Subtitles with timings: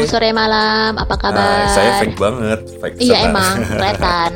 [0.00, 0.92] Selamat sore, malam.
[0.96, 1.44] Apa kabar?
[1.44, 4.30] Ah, saya fake banget, fake Iya emang, kelihatan.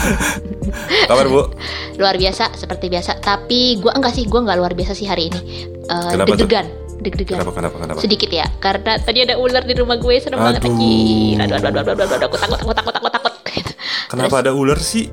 [1.12, 1.52] Kabar bu?
[2.00, 3.20] luar biasa, seperti biasa.
[3.20, 5.36] Tapi gua enggak sih, gua enggak luar biasa sih hari ini.
[5.84, 6.24] Tuh?
[6.24, 6.64] deg-degan,
[6.96, 7.44] deg-degan.
[7.44, 7.98] Kenapa kenapa kenapa?
[8.00, 11.36] Sedikit ya, karena tadi ada ular di rumah gue, serem banget anjir.
[11.44, 13.64] Aduh, aduh, aduh, aduh, aduh, aduh, aku takut, takut, takut, takut, takut.
[14.08, 15.12] Kenapa ada ular sih?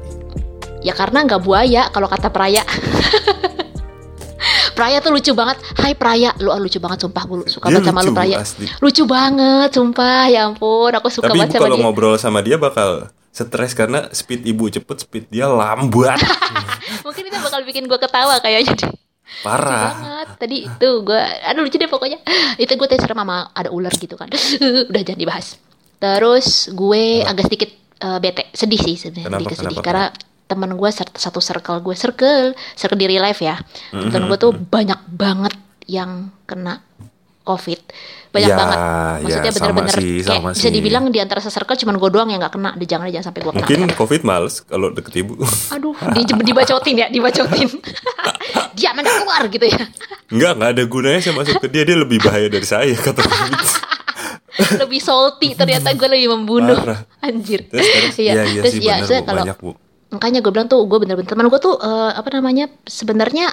[0.79, 2.63] Ya karena nggak buaya kalau kata Praya.
[4.77, 5.57] Praya tuh lucu banget.
[5.73, 8.35] Hai Praya, lu ah, lucu banget sumpah gue suka Dia baca sama lu Praya.
[8.37, 8.65] asli.
[8.77, 10.29] Lucu banget, sumpah.
[10.29, 11.83] Ya ampun, aku suka Tapi banget sama kalau dia.
[11.83, 16.17] ngobrol sama dia bakal stres karena speed ibu cepet, speed dia lambat,
[17.05, 18.89] Mungkin itu bakal bikin gue ketawa kayaknya deh.
[18.89, 19.93] Lucu parah.
[19.93, 20.27] banget.
[20.37, 22.17] Tadi itu gue, aduh lucu deh pokoknya.
[22.55, 24.29] Itu gue tadi serem sama ada ular gitu kan.
[24.89, 25.57] Udah jangan dibahas.
[25.97, 30.05] Terus gue agak sedikit eh, bete, sedih sih sebenarnya, Kenapa, sedikit sedih kenapa, karena
[30.47, 34.09] teman gue sat- satu circle gue circle circle di real life ya Mm-hmm.
[34.09, 35.53] temen gue tuh banyak banget
[35.85, 36.11] yang
[36.43, 36.83] kena
[37.41, 37.79] covid
[38.27, 38.91] banyak Ya, banget ya,
[39.39, 40.73] maksudnya bener-bener sih, kayak sama bisa sih.
[40.73, 43.61] dibilang di antara se-circle cuman gue doang yang nggak kena jangan jangan sampai gue kena
[43.61, 45.39] Mungkin covid males kalau deket ibu.
[45.73, 47.67] aduh di, dibacotin ya dibacotin
[48.77, 49.83] dia mana keluar gitu ya
[50.27, 53.63] Enggak, enggak ada gunanya saya masuk ke dia, dia lebih bahaya dari saya kata covid.
[54.77, 57.07] lebih salty ternyata gue lebih membunuh Parah.
[57.21, 59.71] anjir Terus, terus, Iya, iya, iya terus sih ya bener, Bu, kalau banyak, Bu.
[60.09, 63.51] Makanya gue bilang tuh gue bener-bener teman gue tuh eh, apa namanya sebenarnya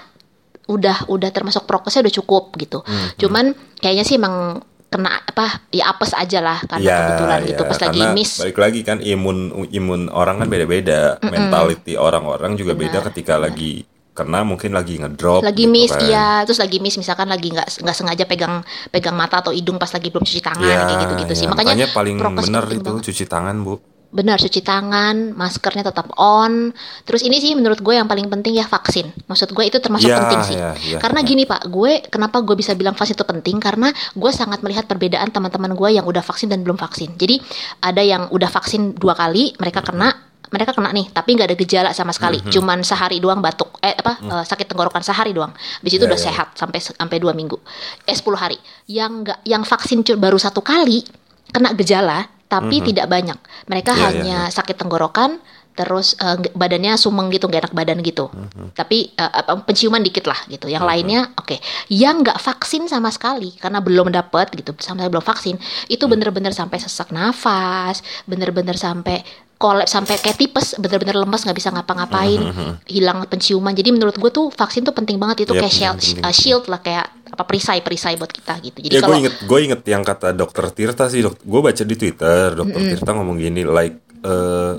[0.65, 2.81] udah udah termasuk prokesnya udah cukup gitu.
[2.81, 3.45] Hmm, cuman
[3.77, 7.53] kayaknya sih emang kena apa ya apes aja lah karena Ya, kebetulan gitu.
[7.59, 8.33] ya, pas lagi miss.
[8.39, 9.39] Balik lagi kan imun
[9.69, 13.83] imun orang kan beda-beda, mentality orang-orang juga beda ketika lagi
[14.15, 15.43] kena mungkin lagi ngedrop.
[15.43, 16.01] lagi gitu miss kan.
[16.01, 16.27] iya.
[16.47, 20.09] Terus lagi miss misalkan lagi nggak nggak sengaja pegang pegang mata atau hidung pas lagi
[20.09, 21.45] belum cuci tangan Ya, kayak gitu gitu sih.
[21.45, 23.03] ya, makanya, paling benar itu banget.
[23.05, 23.75] cuci tangan bu.
[24.15, 26.71] Benar cuci tangan maskernya tetap on.
[27.03, 29.11] Terus ini sih menurut gue yang paling penting ya vaksin.
[29.27, 30.55] Maksud gue itu termasuk Ya, penting sih.
[30.55, 31.27] ya, ya, karena ya.
[31.27, 33.59] gini pak gue kenapa gue bisa bilang vaksin itu penting?
[33.59, 37.19] Karena gue sangat melihat perbedaan teman-teman gue yang udah vaksin dan belum vaksin.
[37.19, 37.43] Jadi
[37.83, 40.15] ada yang udah vaksin dua kali mereka kena
[40.55, 42.39] mereka kena nih tapi nggak ada gejala sama sekali.
[42.39, 42.55] Mhm.
[42.55, 45.51] cuman sehari doang batuk eh apa eh, sakit tenggorokan sehari doang.
[45.51, 46.27] Habis itu Ya, udah ya, ya.
[46.31, 47.59] sehat sampai sampai dua minggu.
[48.07, 48.55] Eh 10 hari.
[48.87, 51.03] Yang nggak yang vaksin baru satu kali
[51.51, 53.39] kena gejala tapi tidak banyak.
[53.67, 53.99] Mereka Mhm.
[53.99, 55.43] Ya, ya, hanya sakit tenggorokan
[55.75, 58.31] terus nge- badannya sumeng gitu nggak enak badan gitu.
[58.31, 58.79] Mhm.
[58.79, 60.71] tapi eh, apa, penciuman dikit lah gitu.
[60.71, 61.59] Yang lainnya oke.
[61.91, 65.59] Yang nggak vaksin sama sekali karena belum dapat gitu sampai belum vaksin
[65.91, 69.27] itu bener-bener sampai sesak nafas bener-bener sampai
[69.57, 72.41] kolap sampai kayak tipes bener-bener lemes nggak bisa ngapa-ngapain
[72.85, 73.73] hilang penciuman.
[73.73, 75.47] Jadi menurut gue tuh vaksin tuh penting banget.
[75.49, 76.23] Itu Iya, kayak shield, penting.
[76.23, 78.79] uh, shield lah kayak apa perisai perisai buat kita gitu.
[78.79, 81.83] Jadi Ya gue kalau inget gue inget yang kata dokter Tirta sih dok, gue baca
[81.83, 84.75] di Twitter dokter Tirta ngomong gini like eh,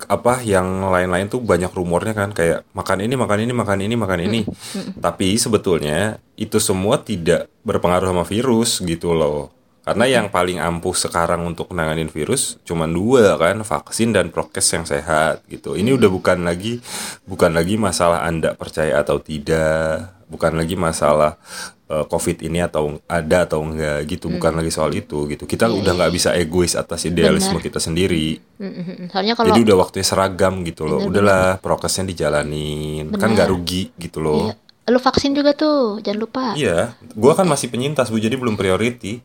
[0.00, 4.20] apa yang lain-lain tuh banyak rumornya kan kayak makan ini makan ini makan ini makan
[4.24, 4.40] ini.
[4.96, 11.40] Tapi sebetulnya itu semua tidak berpengaruh sama virus gitu loh karena yang paling ampuh sekarang
[11.48, 16.44] untuk menanganin virus cuma dua kan vaksin dan prokes yang sehat gitu ini udah bukan
[16.44, 16.84] lagi
[17.24, 21.34] bukan lagi masalah anda percaya atau tidak bukan lagi masalah
[21.90, 25.92] eh, covid ini atau ada atau enggak gitu bukan lagi soal itu gitu kita udah
[25.96, 27.66] nggak bisa egois atas idealisme Benar.
[27.66, 28.38] kita sendiri
[29.10, 31.00] soalnya kalau jadi udah waktunya seragam gitu loh.
[31.02, 33.08] Bener, Udahlah prokesnya dijalanin.
[33.10, 33.28] Kan Bener.
[33.34, 34.52] nggak rugi gitu loh.
[34.52, 34.54] Iya.
[34.90, 39.22] lu vaksin juga tuh jangan lupa Iya, gua kan masih penyintas bu, jadi belum priority.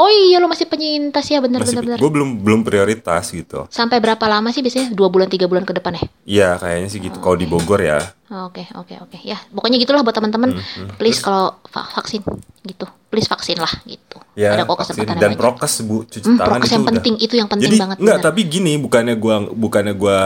[0.00, 1.28] Oh iya lu masih penyintas.
[1.28, 1.98] Ya bener Masih, bener bener.
[1.98, 3.68] gue belum belum prioritas gitu.
[3.68, 4.90] sampai berapa lama sih biasanya?
[4.90, 6.04] Dua bulan tiga bulan ke depan ya?
[6.24, 7.18] Iya, kayaknya sih gitu.
[7.18, 8.00] Kalau di Bogor ya,
[8.30, 9.18] Oh, Oke oke oke.
[9.20, 10.54] Ya pokoknya gitulah buat teman-teman.
[10.54, 12.22] Hmm, please kalau va- vaksin
[12.62, 12.86] gitu.
[13.06, 14.22] Please vaksin lah gitu.
[14.32, 16.90] Ya ada kok vaksin kesempatan dan prokes bu, cuci Hmm, tangan prokes itu yang udah.
[16.94, 18.28] penting itu yang penting Jadi banget enggak, benar.
[18.30, 20.18] tapi gini, bukannya gua bukannya gua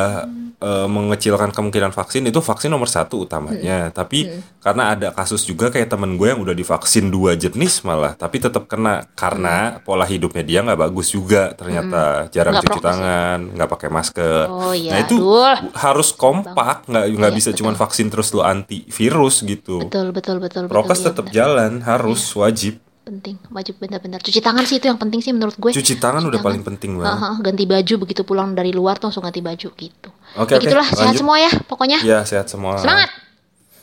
[0.65, 3.89] eh, mengecilkan kemungkinan vaksin itu vaksin nomor satu utamanya.
[3.89, 3.93] Hmm.
[3.93, 4.19] Tapi
[4.59, 8.65] karena ada kasus juga kayak temen gue yang udah divaksin dua jenis malah, tapi tetap
[8.65, 12.63] kena karena pola hidupnya dia nggak bagus juga ternyata jarang Hmm.
[12.63, 12.89] Nggak cuci prokes ya?
[12.89, 14.45] tangan, nggak pakai masker.
[14.49, 14.91] Oh, iya.
[14.95, 15.75] Nah itu Aduh.
[15.77, 19.83] harus kompak, nggak nggak Iya, bisa cuma vaksin terus lu anti virus gitu.
[19.83, 21.35] betul betul betul betul Prokes iya, tetap benar.
[21.35, 22.84] jalan, harus wajib.
[23.05, 24.19] Penting wajib benar-benar.
[24.19, 25.71] Cuci tangan sih itu yang penting sih menurut gue.
[25.71, 27.13] Cuci tangan udah paling penting banget.
[27.13, 30.09] Aha, ganti baju begitu pulang dari luar tuh langsung ganti baju gitu.
[30.35, 31.99] Oke, Ya oke, gitulah sehat semua ya pokoknya.
[32.01, 32.77] Ya sehat semua.
[32.77, 33.13] semangat.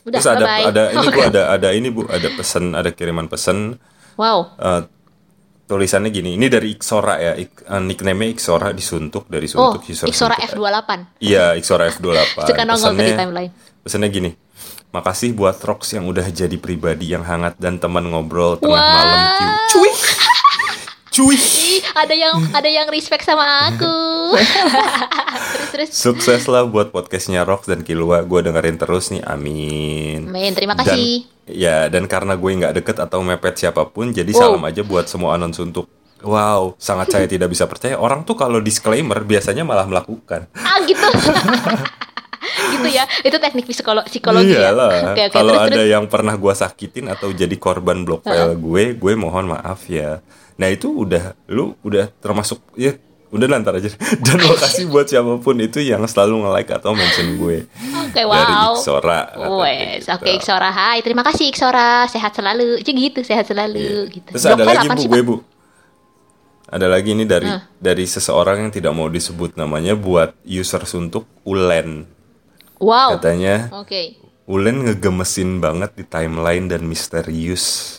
[0.02, 3.78] Udah Terus ada ada ini bu ada ada ini bu ada pesan ada kiriman pesan.
[4.18, 4.58] Wow.
[4.58, 4.82] Eh,
[5.64, 10.04] tulisannya gini ini dari Iksora ya Ik, eh, nickname Iksora disuntuk dari oh suntuk user
[10.04, 10.58] Iksora suntuk.
[10.58, 10.90] F28
[11.22, 13.52] Iya Iksora F28 suka nongol di Pesannya- timeline.
[13.80, 14.30] pesannya gini
[14.92, 18.92] makasih buat Rox yang udah jadi pribadi yang hangat dan teman ngobrol tengah Wah.
[18.92, 19.20] malam
[19.72, 19.92] cuy
[21.12, 21.40] cuy
[21.96, 23.96] ada yang ada yang respect sama aku.
[25.72, 28.24] terus terus Sukses lah buat podcastnya Rox dan Kilua.
[28.24, 30.28] Gue dengerin terus nih, amin.
[30.32, 34.32] main terima Dan, kasih ya, dan karena gue nggak deket atau mepet siapa pun, jadi
[34.32, 34.40] Wow.
[34.56, 35.88] salam aja buat semua anon suntuk.
[36.24, 38.00] Wow, sangat saya tidak bisa percaya.
[38.00, 40.48] Orang tuh kalau disclaimer biasanya malah melakukan.
[40.56, 41.02] ah gitu
[42.82, 46.06] gitu ya itu teknik psikolo psikologi ya Iyalah, oke oke kalau terus ada terus yang
[46.06, 50.20] pernah gue sakitin atau jadi korban blok file gue, gue mohon maaf ya.
[50.58, 52.94] Nah itu udah, lu udah termasuk ya
[53.30, 53.88] udah lantar aja.
[54.26, 57.64] Dan makasih buat siapa pun itu yang selalu nge-like atau mention gue.
[58.12, 59.22] Dari wow Iksora.
[59.32, 60.12] katanya Wes, gitu.
[60.12, 64.12] oke Iksora, hai, terima kasih Iksora, sehat selalu, Cik gitu, sehat selalu, Iya.
[64.12, 64.30] gitu.
[64.36, 65.36] Terus Blok ada lagi bu, gue bu.
[66.68, 67.68] Ada lagi ini dari Ah.
[67.76, 72.08] dari seseorang yang tidak mau disebut namanya buat user suntuk Ulen.
[72.82, 73.70] Wow, oke, Katanya
[74.50, 77.98] Ulen ngegemesin banget di timeline dan misterius.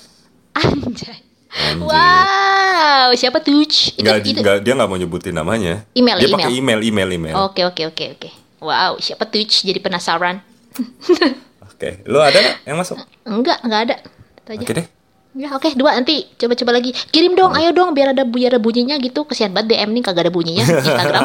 [0.58, 1.23] anjay,
[1.55, 1.87] Anjir.
[1.87, 3.62] wow, siapa tuh?
[3.62, 5.87] Itu, itu, nggak- dia nggak mau nyebutin namanya.
[5.94, 6.37] Email, dia email.
[6.37, 7.34] pakai email, email, email.
[7.40, 9.46] oke, oke, oke, oke, wow, siapa tuh?
[9.46, 10.43] Jadi penasaran?
[11.82, 12.94] Oke, lo ada nggak yang masuk?
[13.26, 13.96] Enggak, enggak ada,
[14.38, 14.62] itu aja.
[14.62, 14.87] Oke deh.
[15.32, 19.00] Ya oke dua nanti coba-coba lagi kirim dong ayo dong biar ada biar ada bunyinya
[19.00, 21.25] gitu kesian banget DM nih kagak ada bunyinya Instagram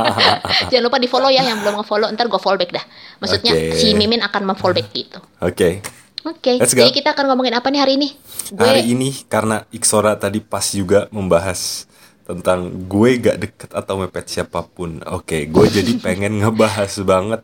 [0.70, 2.84] jangan lupa di follow ya yang belum nge-follow ntar gue follow back dah
[3.16, 3.80] maksudnya Oke.
[3.80, 5.80] si Mimin akan memfollow back gitu Oke.
[6.20, 6.84] oke Let's go.
[6.84, 8.12] jadi kita akan ngomongin apa nih hari ini
[8.52, 11.88] gue Hari ini karena Iksora tadi pas juga membahas
[12.30, 15.02] tentang gue gak deket atau mepet siapa pun.
[15.10, 17.42] Oke, gue jadi pengen ngebahas banget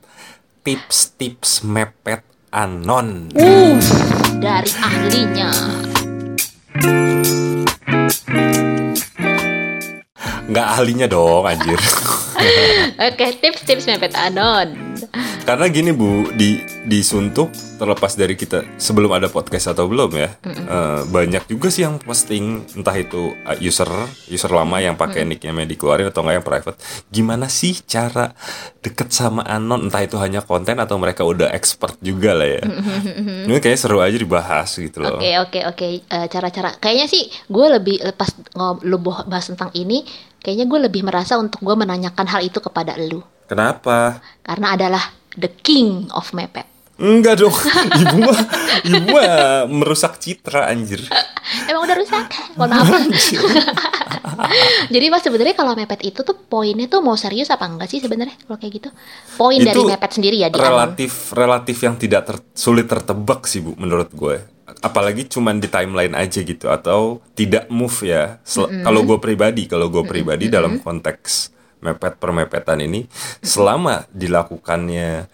[0.63, 2.23] tips-tips mepet
[2.57, 3.29] anon.
[3.37, 3.77] uh,
[4.41, 5.53] dari ahlinya
[10.47, 11.77] Nggak ahlinya dong, anjir.
[13.07, 14.86] oke tips-tips mepet anon
[15.47, 20.35] Karena gini bu, di di Suntuk terlepas dari kita sebelum ada podcast atau belum ya,
[20.43, 23.87] eh, banyak juga sih yang posting entah itu eh, user
[24.27, 26.77] user lama yang pakai nicknya nicknya dikeluarin atau nggak yang private.
[27.07, 28.35] Gimana sih cara
[28.83, 29.87] deket sama anon?
[29.87, 32.63] Entah itu hanya konten atau mereka udah expert juga lah ya.
[33.47, 35.23] Ini kayak seru aja dibahas gitu loh.
[35.23, 39.71] Oke oke oke Eh, cara-cara kayaknya sih gue lebih pas ngob lu boh- bahas tentang
[39.79, 40.03] ini
[40.43, 44.19] kayaknya gue lebih merasa untuk gue menanyakan hal itu kepada lu Kenapa?
[44.43, 45.03] karena adalah
[45.37, 46.67] the king of mepet.
[46.97, 47.53] Enggak dong,
[48.01, 48.41] ibu mah
[48.83, 49.29] ibu mah
[49.69, 51.05] merusak citra anjir.
[51.69, 52.25] Emang udah rusak?
[52.57, 52.89] Mohon maaf.
[54.89, 58.37] Jadi mas sebenarnya kalau mepet itu tuh poinnya tuh mau serius apa enggak sih sebenarnya
[58.41, 58.89] kalau kayak gitu?
[59.37, 60.67] Poin dari Itu mepet sendiri ya di anon.
[60.67, 64.37] relatif relatif yang tidak ter- sulit tertebak sih bu menurut gue
[64.83, 69.89] apalagi cuman di timeline aja gitu atau tidak move ya Sel- kalau gue pribadi kalau
[69.89, 73.05] gue pribadi dalam konteks mepet permepetan ini
[73.45, 75.29] selama dilakukannya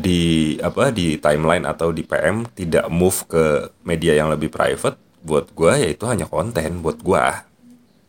[0.00, 3.44] di apa di timeline atau di PM tidak move ke
[3.84, 7.48] media yang lebih private buat gue ya itu hanya konten buat gue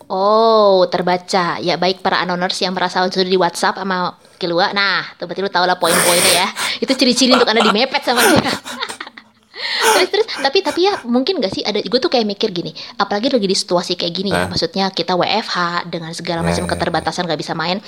[0.10, 1.62] Oh, terbaca.
[1.62, 4.74] Ya baik para anoners yang merasa sudah di WhatsApp sama Kilua.
[4.74, 6.48] Nah, berarti lu tau lah poin-poinnya ya.
[6.81, 8.50] Itu ciri-ciri untuk anda di mepet sama dia.
[9.80, 13.31] Terus terus tapi tapi ya mungkin gak sih ada gue tuh kayak mikir gini apalagi
[13.31, 14.48] lagi di situasi kayak gini ya Ah.
[14.48, 17.80] maksudnya kita WFH dengan segala macam Ya, ya, keterbatasan gak bisa main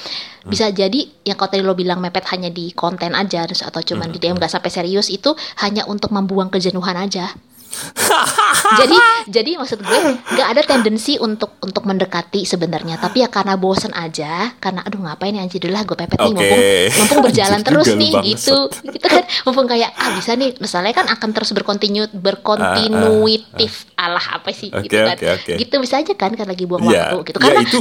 [0.43, 4.09] bisa jadi yang kalau tadi lo bilang mepet hanya di konten aja terus atau cuman
[4.09, 7.31] di DM gak sampai serius itu hanya untuk membuang kejenuhan aja
[8.83, 8.97] jadi
[9.31, 10.00] jadi maksud gue
[10.35, 13.00] nggak ada tendensi untuk untuk mendekati sebenarnya.
[13.00, 15.63] Tapi ya karena bosen aja karena aduh ngapain ya anjir?
[15.72, 16.36] Lah gue pepet nih Oke.
[16.36, 16.62] mumpung
[17.00, 18.27] mumpung berjalan terus nih bangsat.
[18.27, 18.57] gitu.
[18.91, 19.24] Gitu kan?
[19.48, 24.69] Mumpung kayak ah bisa nih misalnya kan akan terus berkontinu berkontinuitif alah apa sih?
[24.74, 25.15] Oke, gitu kan?
[25.15, 25.53] oke, oke.
[25.55, 27.38] gitu bisa aja kan kan lagi buang ya waktu gitu.
[27.39, 27.79] Karena itu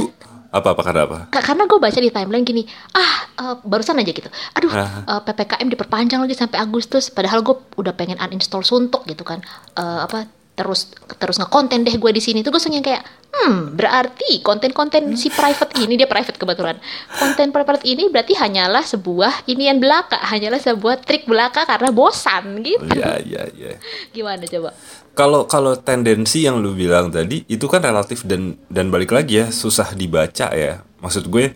[0.51, 1.17] apa apa karena apa?
[1.27, 4.27] Ka- karena gue baca di timeline gini ah eh, barusan aja gitu.
[4.53, 5.01] Aduh Ah.
[5.07, 9.39] eh, ppkm diperpanjang lagi sampai Agustus padahal gue udah pengen uninstall suntuk gitu kan.
[9.73, 12.43] Eh, apa terus terus ngekonten deh gue di sini.
[12.43, 16.75] Tuh gue langsung yang kayak hmm berarti konten-konten si private ini dia private kebetulan.
[17.15, 22.83] Konten private ini berarti hanyalah sebuah inian belaka hanyalah sebuah trik belaka karena bosan gitu.
[22.91, 23.79] Ya ya ya
[24.11, 24.75] gimana coba
[25.11, 29.47] Kalau kalau tendensi yang lu bilang tadi itu kan relatif dan dan balik lagi ya
[29.51, 30.81] susah dibaca ya.
[31.03, 31.51] Maksud gue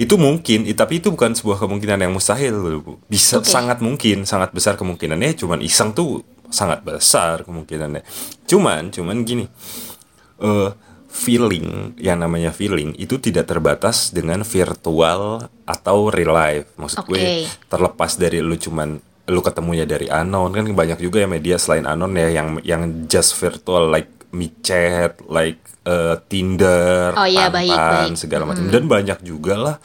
[0.00, 2.96] itu mungkin, tapi itu bukan sebuah kemungkinan yang mustahil Bu.
[3.04, 3.52] Bisa Oke.
[3.52, 5.36] sangat mungkin, sangat besar kemungkinannya.
[5.36, 8.00] Cuman iseng tuh sangat besar kemungkinannya.
[8.48, 9.44] Cuman cuman gini.
[10.40, 10.72] eh
[11.10, 16.70] feeling yang namanya feeling itu tidak terbatas dengan virtual atau real life.
[16.78, 17.34] Maksud gue Oke.
[17.66, 20.50] terlepas dari lu cuman lu ketemunya dari anon.
[20.50, 25.62] Kan banyak juga ya media selain anon ya yang yang just virtual like micet like
[25.86, 28.18] eh, Tinder, Oh iya, Tantan, baik.
[28.18, 28.66] segala macam.
[28.66, 29.76] Dan banyak juga lah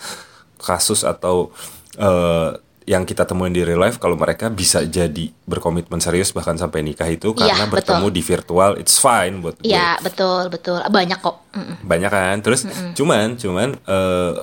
[0.58, 1.54] kasus atau
[1.96, 2.50] eh,
[2.86, 7.10] yang kita temuin di real life kalau mereka bisa jadi berkomitmen serius bahkan sampai nikah
[7.10, 7.74] itu Iya, karena betul.
[7.98, 10.86] bertemu di virtual it's fine buat gue Iya betul betul.
[10.86, 11.50] Banyak kok.
[11.58, 11.82] Mm-mm.
[11.82, 12.38] banyak kan?
[12.46, 12.62] Terus
[12.94, 14.34] cuman cuman eh,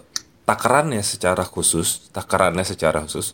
[0.43, 3.31] takarannya secara khusus, takarannya secara khusus,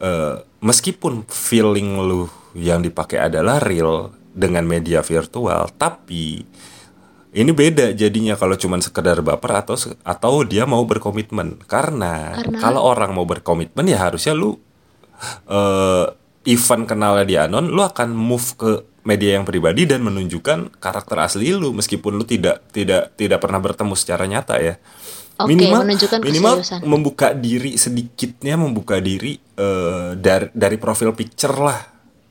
[0.00, 6.44] eh, meskipun feeling lu yang dipakai adalah real dengan media virtual, tapi
[7.36, 11.60] ini beda jadinya kalau cuman sekedar baper atau atau dia mau berkomitmen.
[11.68, 12.58] Karena, Karena?
[12.60, 14.56] kalau orang mau berkomitmen ya harusnya lu
[15.48, 16.06] eh
[16.46, 18.72] event kenalnya di anon, lu akan move ke
[19.06, 23.94] media yang pribadi dan menunjukkan karakter asli lu meskipun lu tidak tidak tidak pernah bertemu
[23.98, 24.74] secara nyata ya.
[25.36, 26.80] Oke, menunjukkan minimal keseriusan.
[26.88, 31.80] membuka diri sedikitnya membuka diri eh, dari dari profil picture lah.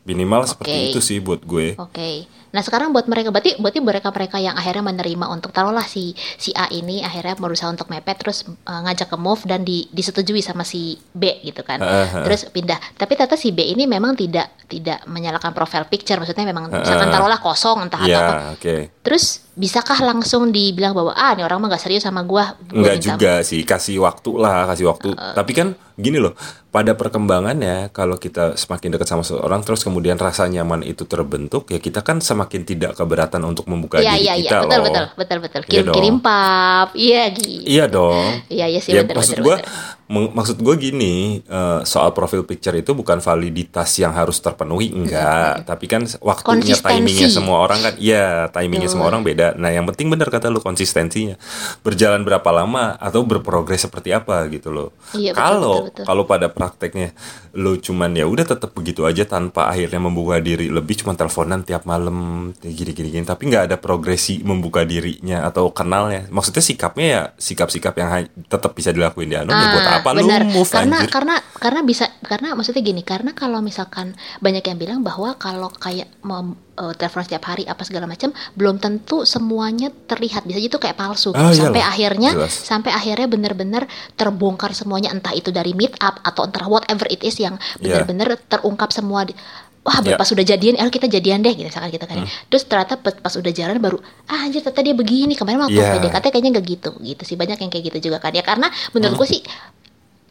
[0.05, 0.89] Minimal seperti Oke.
[0.93, 1.77] itu sih buat gue.
[1.77, 2.29] Oke.
[2.55, 6.55] Nah sekarang buat mereka berarti berarti mereka mereka yang akhirnya menerima untuk taruhlah si si
[6.55, 10.63] A ini akhirnya berusaha untuk mepet terus uh, ngajak ke move dan di, disetujui sama
[10.63, 11.83] si B gitu kan.
[11.83, 12.23] Heeh.
[12.23, 12.79] Terus pindah.
[12.95, 17.15] Tapi ternyata si B ini memang tidak tidak menyalakan profile picture maksudnya memang misalkan Heeh.
[17.19, 18.35] taruhlah kosong entah atau apa.
[18.55, 18.75] Oke.
[19.03, 22.55] Terus bisakah langsung dibilang bahwa ah ini orang mah gak serius sama gua.
[22.71, 25.09] Gua Enggak minta- juga sih, kasih waktu lah, kasih waktu.
[25.15, 26.35] Tapi kan gini loh,
[26.75, 31.79] pada perkembangannya kalau kita semakin dekat sama seseorang terus kemudian rasa nyaman itu terbentuk, ya
[31.79, 34.85] kita kan semakin tidak keberatan untuk membuka Iya diri iya iya kita betul loh.
[34.85, 36.21] betul betul betul Iya kirim kirim dong.
[36.21, 37.65] pap iya gitu.
[37.65, 38.27] Iya dong.
[38.47, 39.71] Iya iya sih ya betul maksud betul, gue, betul.
[40.05, 45.65] Maksud gue gini, eh, soal profil picture itu bukan validitas yang harus terpenuhi, enggak.
[45.65, 49.57] Tapi kan waktunya, timingnya semua orang kan, iya timingnya semua orang beda.
[49.57, 51.41] Nah yang penting benar kata lu konsistensinya,
[51.81, 54.93] berjalan berapa lama atau berprogres seperti apa gitu loh.
[55.17, 57.17] Iya, Kalau kalau pada prakteknya
[57.57, 61.89] lu cuman ya udah tetap begitu aja tanpa akhirnya membuka diri lebih cuman teleponan tiap
[61.89, 63.25] malam gini gini gini.
[63.25, 66.29] Tapi nggak ada progresi membuka dirinya atau kenalnya.
[66.29, 70.41] Maksudnya sikapnya ya sikap-sikap yang tetap bisa dilakuin di anon ya buat Ah, apa benar.
[70.41, 74.75] lu move karena anjir karena karena bisa karena maksudnya gini karena kalau misalkan banyak yang
[74.75, 79.87] bilang bahwa kalau kayak mau eh, telepon setiap hari apa segala macam belum tentu semuanya
[79.89, 81.89] terlihat bisa itu kayak palsu Ah, sampai iyalah.
[81.89, 82.53] akhirnya Jelas.
[82.53, 83.83] sampai akhirnya benar-benar
[84.13, 88.03] terbongkar semuanya entah itu dari meet up atau entah whatever it is yang Iya.
[88.03, 89.35] benar-benar terungkap semua di-
[89.81, 90.17] Wah, Ya.
[90.17, 92.17] pas udah jadian, eh kita jadian deh gitu misalkan gitu kan.
[92.17, 92.25] ya.
[92.49, 95.37] Terus ternyata pas, pas udah jalan baru, ah anjir ternyata dia begini.
[95.37, 95.93] Kemarin waktu Ya.
[95.93, 96.89] PDKT kayaknya nggak gitu.
[96.99, 98.33] Gitu sih banyak yang kayak gitu juga kan.
[98.33, 99.21] Ya karena menurut Hmm.
[99.21, 99.41] gue sih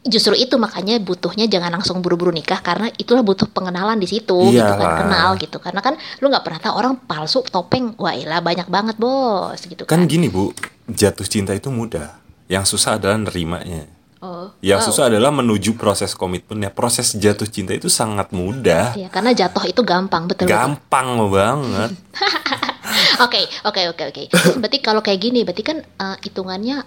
[0.05, 4.73] justru itu makanya butuhnya jangan langsung buru-buru nikah karena itulah butuh pengenalan di situ gitu
[4.77, 5.57] kan kenal gitu.
[5.57, 9.83] Karena kan lu nggak pernah tahu orang palsu topeng wah ilah banyak banget bos gitu
[9.89, 10.53] kan kan, gini bu
[10.85, 12.21] jatuh cinta itu mudah.
[12.45, 13.89] Yang susah adalah nerimanya.
[14.21, 14.87] Oh yang wow.
[14.89, 16.69] susah adalah menuju proses komitmennya.
[16.73, 18.93] Proses jatuh cinta itu sangat mudah.
[18.97, 20.57] Iya, karena jatuh itu gampang betul betul.
[20.57, 21.91] gampang banget.
[23.15, 24.23] Oke, oke, oke, oke.
[24.59, 26.83] Berarti kalau kayak gini, berarti kan eh, hitungannya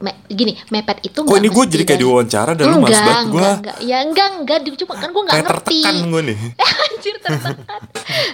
[0.00, 3.40] me- gini, mepet itu kok ini gue jadi kayak diwawancara dan lu enggak, banget gue
[3.52, 3.76] enggak.
[3.80, 5.78] Ya enggak, enggak, cuma kan gue nggak ngerti.
[5.78, 6.36] tertekan gue nih
[6.82, 7.56] Anjir tertekan.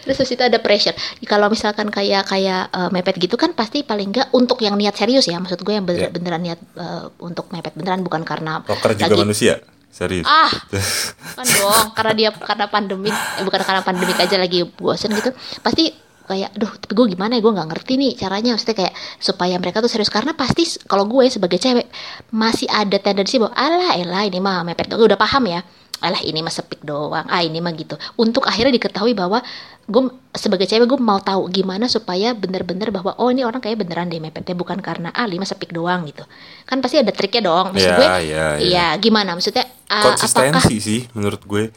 [0.01, 0.95] Terus habis itu ada pressure.
[1.23, 5.27] Kalau misalkan kayak kayak eh, mepet gitu kan pasti paling enggak untuk yang niat serius
[5.27, 5.37] ya.
[5.37, 6.11] Maksud gue yang bener- Iya.
[6.11, 9.55] beneran niat eh, untuk mepet beneran bukan karena rocker juga lagi- manusia
[9.89, 10.53] serius Ah,
[11.37, 15.33] kan dong, karena dia karena pandemik, eh, bukan karena pandemik aja lagi bosen gitu.
[15.59, 15.89] Pasti
[16.27, 18.59] kayak, duh, tapi gue gimana ya, gue nggak ngerti nih caranya.
[18.59, 21.87] Maksudnya kayak supaya mereka tuh serius karena pasti kalau gue sebagai cewek
[22.35, 24.91] masih ada tendensi bahwa alah, elah ini mah mepet.
[24.91, 25.63] Gue udah paham ya.
[25.97, 27.97] Alah ini mah sepik doang, ah ini mah gitu.
[28.21, 29.41] Untuk akhirnya diketahui bahwa
[29.89, 30.03] gue
[30.37, 34.21] sebagai cewek gue mau tahu gimana supaya bener-bener bahwa oh ini orang kayak beneran deh
[34.21, 36.21] mepetnya bukan karena ah lima sepik doang gitu.
[36.69, 37.73] Kan pasti ada triknya dong.
[37.73, 38.47] Maksud Ya, gue, ya, ya.
[38.61, 39.65] iya gimana maksudnya?
[39.87, 41.71] apakah konsistensi sih menurut gue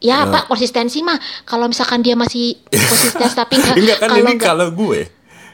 [0.00, 0.32] Ya, Ya.
[0.32, 4.68] Pak, konsistensi mah kalau misalkan dia masih konsisten tapi enggak enggak kan kalau ini kalau
[4.70, 5.00] gue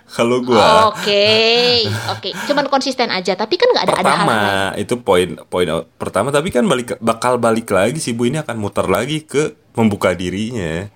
[0.07, 0.55] kalau gue
[0.87, 2.31] Oke, oke.
[2.47, 4.39] Cuman konsisten aja, tapi kan nggak ada ada hal pertama
[4.79, 8.87] itu poin poin pertama tapi kan balik bakal balik lagi sih bu ini akan muter
[8.87, 10.87] lagi ke membuka dirinya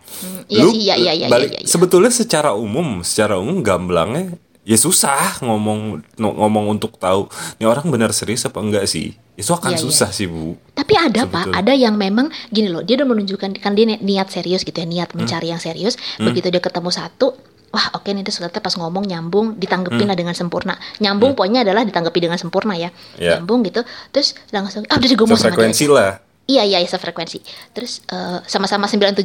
[0.46, 1.68] iya Lu sih, iya, iya, iya, balik- iya, iya.
[1.68, 7.26] sebetulnya secara umum secara umum gamblangnya ya susah ngomong ngomong untuk tahu
[7.56, 9.82] ini orang benar serius apa enggak sih itu akan Iya, iya.
[9.82, 11.56] susah sih bu Tapi ada Pak, Sebetulnya.
[11.58, 14.84] ada yang memang gini loh, dia udah menunjukkan kan dia ni- niat serius gitu ya,
[14.84, 14.92] Hmm.
[14.92, 15.96] niat mencari yang serius.
[16.18, 17.32] Begitu dia ketemu satu,
[17.70, 20.76] wah oke nih terus ternyata pas ngomong nyambung, ditanggepin lah dengan sempurna.
[20.98, 22.90] Nyambung poinnya adalah ditanggapi dengan sempurna ya.
[22.90, 23.16] Hmm.
[23.16, 23.30] Iya.
[23.34, 23.80] Nyambung gitu.
[24.10, 25.88] Terus langsung ah udah gue mau sama dia.
[25.88, 26.10] lah
[26.44, 27.38] Iya iya sefrekuensi.
[27.70, 29.24] Terus eh, sama-sama 97,8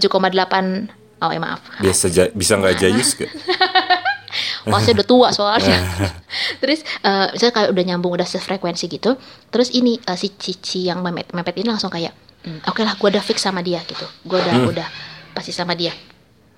[1.17, 1.59] Oh ya maaf.
[1.77, 3.31] biasa ja- bisa nggak jayus gak?
[4.65, 5.77] Saya udah tua soalnya.
[6.61, 9.15] terus eh misalnya kayak udah nyambung udah sefrekuensi gitu.
[9.53, 13.09] Terus ini eh, si Cici yang mepet mepet ini langsung kayak, "Hmm, oke lah gue
[13.09, 14.05] udah fix sama dia gitu.
[14.25, 14.87] Gue udah udah
[15.37, 15.93] pasti sama dia.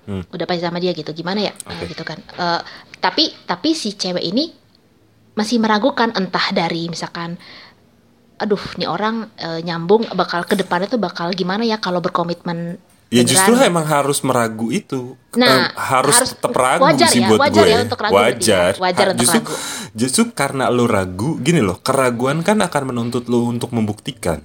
[0.08, 0.24] Hmm.
[0.32, 1.12] Udah pasti sama dia gitu.
[1.12, 1.52] Gimana ya?
[1.52, 1.92] Eh, Oke.
[1.92, 2.16] gitu kan.
[2.16, 2.60] Eh,
[2.98, 4.48] tapi tapi si cewek ini
[5.38, 7.38] masih meragukan entah dari misalkan
[8.38, 13.24] aduh nih orang eh, nyambung bakal ke depannya tuh bakal gimana ya kalau berkomitmen Ya
[13.24, 13.72] justru Beneran.
[13.72, 15.16] emang harus meragu itu.
[15.32, 17.72] Nah, Eh, harus, harus- tetap ragu wajar sih ya, buat wajar gue.
[17.72, 18.20] ya untuk ragu ya.
[18.20, 18.72] Wajar.
[18.76, 19.54] Wajar Ah, untuk justru, ragu.
[19.96, 24.44] Justru karena lo ragu, gini loh, keraguan kan akan menuntut lo untuk membuktikan.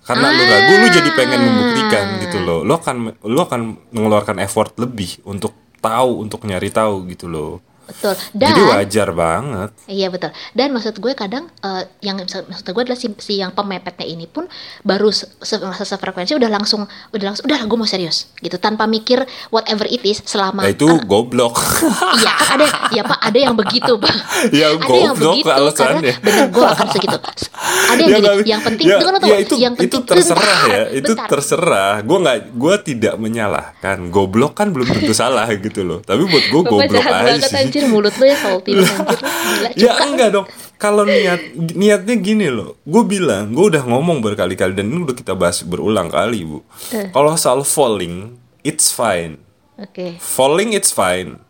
[0.00, 2.60] Karena lo ragu, lo jadi pengen membuktikan gitu loh.
[2.64, 3.60] Lo akan lo akan
[3.92, 7.60] mengeluarkan effort lebih untuk tahu, untuk nyari tahu gitu loh.
[7.90, 8.14] Betul.
[8.32, 9.70] Dan Jadi wajar banget.
[9.84, 10.30] Iya betul.
[10.52, 14.46] Dan maksud gue kadang eh, yang maksud gue adalah si, si yang pemepetnya ini pun
[14.80, 19.84] baru se, sefrekuensi udah langsung udah langsung udah gue mau serius gitu tanpa mikir whatever
[19.84, 21.56] it is selama Nah, itu goblok.
[22.20, 24.14] iya kan ada ya pak ada yang begitu pak
[24.50, 26.14] Ya, ada yang goblok begitu karena alasannya.
[26.20, 29.54] bener gue akan segitu ada yang Ya, gini yang penting ya, tunggu, tunggu, ya, itu
[29.56, 31.28] yang penting itu terserah bentar, ya itu bentar.
[31.28, 36.44] terserah gue nggak gue tidak menyalahkan goblok kan belum tentu salah gitu loh tapi buat
[36.46, 39.18] gue goblok aja sih anjir mulut lo ya salty anjir.
[39.24, 40.46] Gila, ya enggak dong.
[40.80, 42.76] Kalau niat niatnya gini loh.
[42.84, 46.60] Gue bilang gue udah ngomong berkali-kali dan ini udah kita bahas berulang kali bu.
[46.92, 47.08] Eh.
[47.12, 49.40] kalau soal falling it's fine.
[49.80, 50.20] Oke.
[50.20, 51.40] Falling it's fine.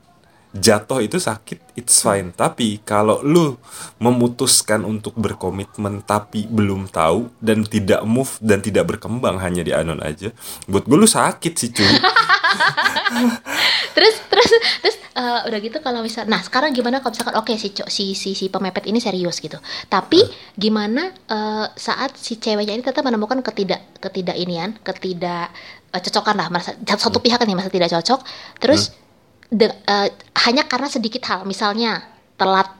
[0.50, 2.34] Jatuh itu sakit it's fine.
[2.34, 3.54] Tapi kalau lu
[4.02, 10.02] memutuskan untuk berkomitmen tapi belum tahu dan tidak move dan tidak berkembang hanya di anon
[10.02, 10.34] aja
[10.66, 11.86] buat gue lu sakit sih cuy
[13.96, 14.50] terus terus
[14.82, 18.12] terus eh, udah gitu kalau misal nah sekarang gimana kalau misalkan oke si, co- si
[18.14, 19.58] si si pemepet ini serius gitu.
[19.86, 20.20] Tapi
[20.54, 25.50] gimana eh, saat si ceweknya ini tetap menemukan ketidak ketidak inian ketidak
[25.90, 28.20] eh, cocokan lah merasa satu pihak nih merasa tidak cocok.
[28.58, 28.94] Terus
[29.50, 30.08] de- eh,
[30.46, 32.04] hanya karena sedikit hal misalnya
[32.38, 32.70] telat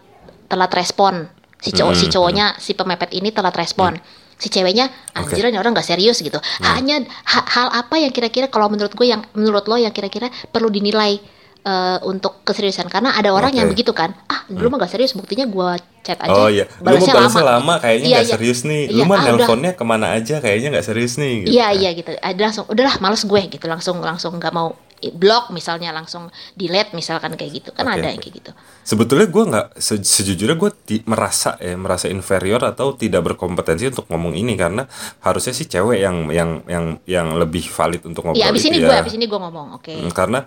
[0.47, 1.27] telat respon.
[1.61, 4.01] Si cowok si Hmm, cowoknya si pemepet ini telat respon
[4.41, 8.67] si ceweknya anjir ini orang nggak serius gitu hanya ha- hal apa yang kira-kira kalau
[8.67, 11.21] menurut gue yang menurut lo yang kira-kira perlu dinilai
[11.61, 13.77] eh, untuk keseriusan karena ada orang yang Oke.
[13.77, 15.71] begitu kan ah lu mah gak serius buktinya gue
[16.01, 18.35] chat aja oh iya lu mau balasnya lama, kayaknya Iya, nggak iya.
[18.35, 19.33] serius nih Iya, lu mah ah, udah.
[19.37, 21.49] nelponnya ke mana aja kayaknya nggak serius nih gitu.
[21.53, 22.11] Iya iya gitu.
[22.17, 24.73] Ada langsung udahlah males gue gitu langsung langsung nggak mau
[25.11, 28.51] blok misalnya langsung delete misalkan kayak gitu kan Oke, ada yang kayak gitu.
[28.85, 30.71] Sebetulnya gue nggak se- sejujurnya gue
[31.05, 34.85] merasa ya merasa inferior atau tidak berkompetensi untuk ngomong ini karena
[35.21, 38.79] harusnya sih cewek yang yang yang yang lebih valid untuk ngobrol Iya abis itu ini
[38.79, 38.87] ya.
[38.87, 39.93] gue abis ini gue ngomong oke.
[39.95, 40.45] Hmm, karena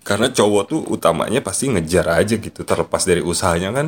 [0.00, 3.86] karena cowok tuh utamanya pasti ngejar aja gitu terlepas dari usahanya kan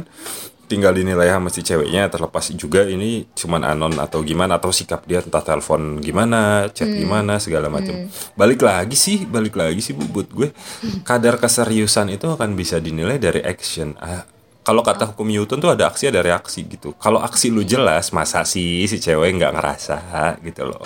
[0.72, 5.20] tinggal dinilai sama si ceweknya terlepas juga ini cuman anon atau gimana atau sikap dia
[5.20, 6.96] entah telepon gimana chat Hmm.
[6.96, 10.48] gimana segala macam balik lagi sih balik lagi sih bu buat gue.
[11.04, 13.92] Kadar keseriusan itu akan bisa dinilai dari action.
[14.00, 14.24] Ah,
[14.62, 16.94] kalau kata hukum Newton tuh ada aksi ada reaksi gitu.
[16.96, 19.98] Kalau aksi lu jelas masa sih si cewek nggak ngerasa
[20.40, 20.80] gitu loh.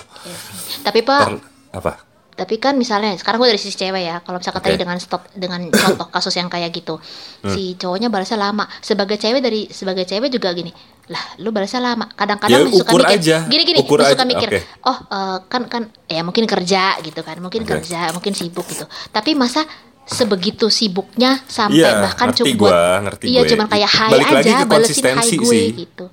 [0.83, 1.45] Tapi pak Per-
[1.77, 1.93] apa
[2.37, 4.69] tapi kan misalnya sekarang gue dari sisi cewek ya kalau misalkan Oke.
[4.69, 7.01] tadi dengan stop dengan contoh kasus yang kayak gitu
[7.37, 7.49] Hmm.
[7.49, 10.69] si cowoknya balasnya lama sebagai cewek dari sebagai cewek juga gini
[11.07, 13.37] lah lu balasnya lama kadang-kadang Ya, suka mikir aja.
[13.47, 14.61] gini gini Ukur suka aja, mikir oke.
[14.83, 17.79] oh eh, kan kan ya mungkin kerja gitu kan mungkin Oke.
[17.79, 19.65] kerja mungkin sibuk gitu tapi masa
[20.05, 23.51] sebegitu sibuknya sampai Iya, bahkan cukup gua, ngerti iya gue.
[23.51, 25.67] cuman kayak hai aja balesin hai konsistensi gue sih.
[25.77, 26.07] gitu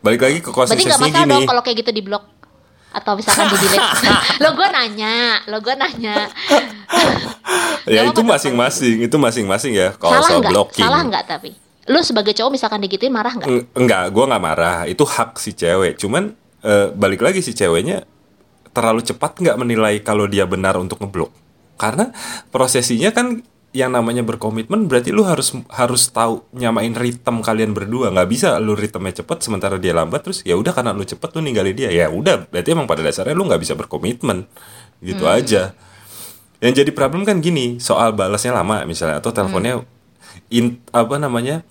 [0.00, 2.24] balik lagi ke Berarti nggak konsistensi masalah gini dong kalau kayak gitu di blok
[2.94, 4.06] atau misalkan di delete.
[4.42, 6.30] lo gue nanya, lo gue nanya.
[7.84, 10.52] ya itu masing-masing itu masing-masing ya kalau salah soal nggak?
[10.54, 11.50] blocking Salah nggak tapi?
[11.90, 13.48] Lo sebagai cowok misalkan digituin marah nggak?
[13.50, 18.06] Eng- enggak gue nggak marah itu hak si cewek cuman eh, balik lagi si ceweknya
[18.74, 21.30] terlalu cepat nggak menilai kalau dia benar untuk ngeblok
[21.78, 22.10] karena
[22.50, 23.42] prosesinya kan
[23.74, 28.14] yang namanya berkomitmen berarti lu harus harus tahu nyamain ritme kalian berdua.
[28.14, 31.42] Nggak bisa lu ritmenya cepet sementara dia lambat terus ya udah karena lu cepet lu
[31.42, 31.90] ninggalin dia.
[31.90, 34.46] Ya udah berarti emang pada dasarnya lu nggak bisa berkomitmen.
[35.02, 35.74] Gitu aja.
[36.62, 39.82] Yang jadi problem kan gini soal balasnya lama misalnya atau teleponnya
[40.54, 41.66] in, apa namanya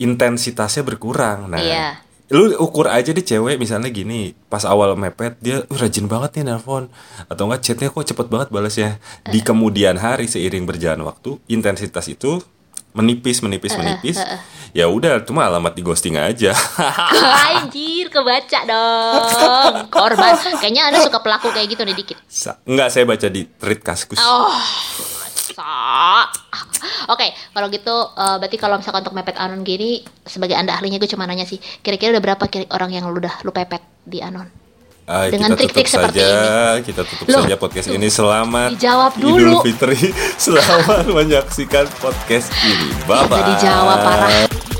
[0.00, 1.52] intensitasnya berkurang.
[1.52, 2.03] Nah Iya.
[2.26, 6.44] Lu ukur aja deh cewek misalnya gini pas awal mepet dia "Uh, rajin banget nih
[6.46, 6.88] nelpon
[7.26, 12.40] atau enggak chatnya kok cepet banget balasnya di kemudian hari seiring berjalan waktu intensitas itu
[12.90, 14.16] menipis menipis menipis
[14.70, 16.56] ya udah cuma alamat di ghosting aja
[17.54, 19.88] Anjir, kebaca dong.
[19.88, 20.34] Korban.
[20.58, 22.18] Kayaknya anda suka pelaku kayak gitu nih dikit.
[22.26, 24.50] Sa- enggak saya baca di tweet kaskus Oh,
[25.16, 26.28] masa.
[27.08, 31.10] Oke, kalau gitu eh, berarti kalau misalkan untuk mepet anon gini sebagai anda ahlinya gue
[31.10, 34.64] cuma nanya sih, kira-kira udah berapa kira orang yang lu udah lu pepet di anon?
[35.04, 39.56] Ah, Dengan trik-trik seperti saja, kita tutup Loh, saja podcast ini selamat dijawab Idul dulu.
[39.60, 40.16] Fitri,
[40.48, 42.88] selamat menyaksikan podcast ini.
[43.04, 43.36] Bye bye.
[43.36, 44.73] Jadi dijawab parah.